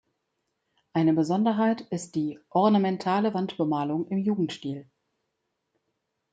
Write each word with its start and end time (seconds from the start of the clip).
Eine 0.93 1.13
Besonderheit 1.13 1.81
ist 1.91 2.15
die 2.15 2.39
ornamentale 2.49 3.35
Wandbemalung 3.35 4.07
im 4.07 4.17
Jugendstil. 4.17 4.89